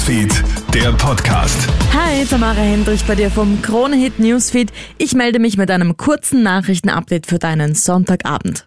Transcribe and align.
Newsfeed, 0.00 0.42
der 0.72 0.92
Podcast. 0.92 1.68
Hi, 1.92 2.24
Tamara 2.24 2.54
Hendrich 2.54 3.04
bei 3.04 3.14
dir 3.14 3.30
vom 3.30 3.60
Kronehit 3.60 4.18
Newsfeed. 4.18 4.72
Ich 4.96 5.12
melde 5.12 5.38
mich 5.38 5.58
mit 5.58 5.70
einem 5.70 5.98
kurzen 5.98 6.42
Nachrichtenupdate 6.42 7.26
für 7.26 7.38
deinen 7.38 7.74
Sonntagabend. 7.74 8.64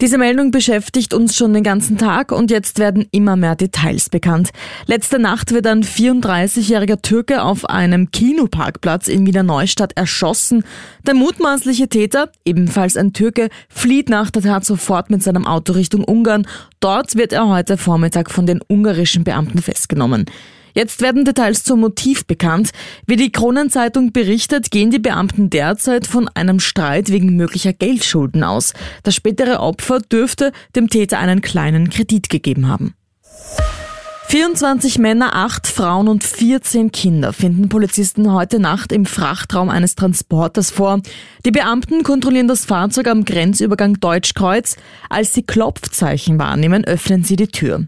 Diese 0.00 0.18
Meldung 0.18 0.50
beschäftigt 0.50 1.14
uns 1.14 1.36
schon 1.36 1.52
den 1.52 1.64
ganzen 1.64 1.98
Tag 1.98 2.32
und 2.32 2.50
jetzt 2.50 2.78
werden 2.78 3.06
immer 3.10 3.36
mehr 3.36 3.56
Details 3.56 4.08
bekannt. 4.08 4.50
Letzte 4.86 5.18
Nacht 5.18 5.52
wird 5.52 5.66
ein 5.66 5.82
34-jähriger 5.82 7.02
Türke 7.02 7.42
auf 7.42 7.68
einem 7.68 8.10
Kinoparkplatz 8.10 9.08
in 9.08 9.26
Wiener 9.26 9.42
Neustadt 9.42 9.96
erschossen. 9.96 10.64
Der 11.06 11.14
mutmaßliche 11.14 11.88
Täter, 11.88 12.30
ebenfalls 12.44 12.96
ein 12.96 13.12
Türke, 13.12 13.48
flieht 13.68 14.08
nach 14.08 14.30
der 14.30 14.42
Tat 14.42 14.64
sofort 14.64 15.10
mit 15.10 15.22
seinem 15.22 15.46
Auto 15.46 15.72
Richtung 15.72 16.04
Ungarn. 16.04 16.46
Dort 16.78 17.16
wird 17.16 17.32
er 17.32 17.48
heute 17.48 17.76
Vormittag 17.76 18.30
von 18.30 18.46
den 18.46 18.60
ungarischen 18.68 19.24
Beamten 19.24 19.60
festgenommen. 19.60 20.26
Jetzt 20.74 21.00
werden 21.00 21.24
Details 21.24 21.64
zum 21.64 21.80
Motiv 21.80 22.26
bekannt. 22.26 22.70
Wie 23.06 23.16
die 23.16 23.32
Kronenzeitung 23.32 24.12
berichtet, 24.12 24.70
gehen 24.70 24.90
die 24.90 24.98
Beamten 24.98 25.50
derzeit 25.50 26.06
von 26.06 26.28
einem 26.28 26.60
Streit 26.60 27.10
wegen 27.10 27.36
möglicher 27.36 27.72
Geldschulden 27.72 28.44
aus. 28.44 28.72
Das 29.02 29.14
spätere 29.14 29.60
Opfer 29.60 30.00
dürfte 30.00 30.52
dem 30.76 30.88
Täter 30.88 31.18
einen 31.18 31.40
kleinen 31.40 31.90
Kredit 31.90 32.28
gegeben 32.30 32.68
haben. 32.68 32.94
24 34.30 34.98
Männer, 34.98 35.34
8 35.34 35.66
Frauen 35.66 36.06
und 36.06 36.22
14 36.22 36.92
Kinder 36.92 37.32
finden 37.32 37.68
Polizisten 37.68 38.32
heute 38.32 38.60
Nacht 38.60 38.92
im 38.92 39.04
Frachtraum 39.04 39.68
eines 39.68 39.96
Transporters 39.96 40.70
vor. 40.70 41.00
Die 41.44 41.50
Beamten 41.50 42.04
kontrollieren 42.04 42.46
das 42.46 42.64
Fahrzeug 42.64 43.08
am 43.08 43.24
Grenzübergang 43.24 43.94
Deutschkreuz. 43.94 44.76
Als 45.08 45.34
sie 45.34 45.42
Klopfzeichen 45.42 46.38
wahrnehmen, 46.38 46.84
öffnen 46.84 47.24
sie 47.24 47.34
die 47.34 47.48
Tür. 47.48 47.86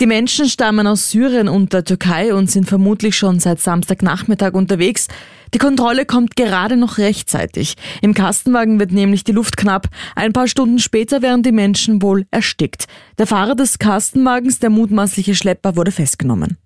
Die 0.00 0.06
Menschen 0.06 0.48
stammen 0.48 0.88
aus 0.88 1.12
Syrien 1.12 1.48
und 1.48 1.72
der 1.72 1.84
Türkei 1.84 2.34
und 2.34 2.50
sind 2.50 2.66
vermutlich 2.66 3.16
schon 3.16 3.38
seit 3.38 3.60
Samstagnachmittag 3.60 4.54
unterwegs. 4.54 5.06
Die 5.54 5.58
Kontrolle 5.58 6.06
kommt 6.06 6.36
gerade 6.36 6.76
noch 6.76 6.98
rechtzeitig. 6.98 7.76
Im 8.02 8.14
Kastenwagen 8.14 8.80
wird 8.80 8.90
nämlich 8.90 9.22
die 9.24 9.32
Luft 9.32 9.56
knapp. 9.56 9.88
Ein 10.16 10.32
paar 10.32 10.48
Stunden 10.48 10.78
später 10.78 11.22
wären 11.22 11.42
die 11.42 11.52
Menschen 11.52 12.02
wohl 12.02 12.26
erstickt. 12.30 12.86
Der 13.18 13.26
Fahrer 13.26 13.54
des 13.54 13.78
Kastenwagens, 13.78 14.58
der 14.58 14.70
mutmaßliche 14.70 15.34
Schlepper, 15.34 15.75
wurde 15.76 15.92
festgenommen. 15.92 16.56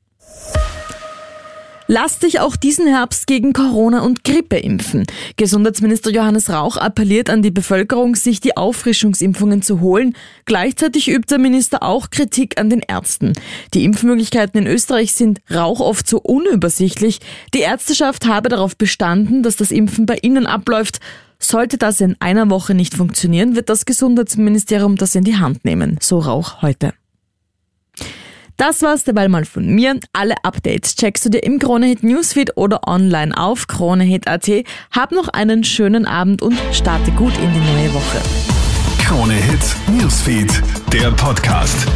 Lass 1.92 2.20
dich 2.20 2.38
auch 2.38 2.54
diesen 2.54 2.86
Herbst 2.86 3.26
gegen 3.26 3.52
Corona 3.52 4.02
und 4.02 4.22
Grippe 4.22 4.56
impfen. 4.56 5.06
Gesundheitsminister 5.36 6.12
Johannes 6.12 6.48
Rauch 6.48 6.76
appelliert 6.76 7.28
an 7.28 7.42
die 7.42 7.50
Bevölkerung, 7.50 8.14
sich 8.14 8.38
die 8.38 8.56
Auffrischungsimpfungen 8.56 9.60
zu 9.60 9.80
holen. 9.80 10.14
Gleichzeitig 10.44 11.10
übt 11.10 11.26
der 11.30 11.40
Minister 11.40 11.82
auch 11.82 12.10
Kritik 12.10 12.60
an 12.60 12.70
den 12.70 12.78
Ärzten. 12.86 13.32
Die 13.74 13.82
Impfmöglichkeiten 13.82 14.60
in 14.60 14.68
Österreich 14.68 15.14
sind 15.14 15.40
Rauch 15.52 15.80
oft 15.80 16.06
so 16.06 16.20
unübersichtlich. 16.20 17.18
Die 17.54 17.62
Ärzteschaft 17.62 18.24
habe 18.24 18.50
darauf 18.50 18.76
bestanden, 18.76 19.42
dass 19.42 19.56
das 19.56 19.72
Impfen 19.72 20.06
bei 20.06 20.18
ihnen 20.22 20.46
abläuft. 20.46 21.00
Sollte 21.40 21.76
das 21.76 22.00
in 22.00 22.14
einer 22.20 22.50
Woche 22.50 22.72
nicht 22.72 22.94
funktionieren, 22.94 23.56
wird 23.56 23.68
das 23.68 23.84
Gesundheitsministerium 23.84 24.94
das 24.94 25.16
in 25.16 25.24
die 25.24 25.38
Hand 25.38 25.64
nehmen, 25.64 25.98
so 26.00 26.20
Rauch 26.20 26.62
heute. 26.62 26.92
Das 28.60 28.82
war's 28.82 29.04
dabei 29.04 29.26
mal 29.26 29.46
von 29.46 29.64
mir. 29.64 29.98
Alle 30.12 30.34
Updates 30.42 30.94
checkst 30.94 31.24
du 31.24 31.30
dir 31.30 31.42
im 31.42 31.58
Kronehit 31.58 32.02
Newsfeed 32.02 32.58
oder 32.58 32.86
online 32.86 33.34
auf 33.34 33.66
kronehit.at. 33.66 34.50
Hab 34.90 35.12
noch 35.12 35.28
einen 35.28 35.64
schönen 35.64 36.04
Abend 36.04 36.42
und 36.42 36.60
starte 36.70 37.10
gut 37.12 37.32
in 37.38 37.50
die 37.54 37.58
neue 37.58 37.94
Woche. 37.94 38.20
Kronehit 39.02 39.76
Newsfeed, 39.98 40.62
der 40.92 41.10
Podcast. 41.12 41.86